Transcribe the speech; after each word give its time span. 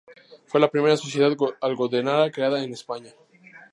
Fue 0.47 0.59
la 0.59 0.67
primera 0.67 0.97
sociedad 0.97 1.31
algodonera 1.61 2.31
creada 2.31 2.63
en 2.63 2.73
España. 2.73 3.11